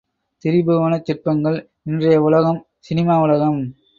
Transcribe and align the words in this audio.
திரிபுவனச் 0.45 1.03
சிற்பங்கள் 1.03 1.57
இன்றைய 1.83 2.21
உலகம் 2.21 2.59
சினிமா 2.79 3.21
உலகம். 3.21 3.59